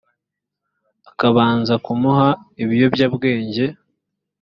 [1.09, 2.29] akabanza kumuha
[2.63, 3.65] ibiyobyabwenge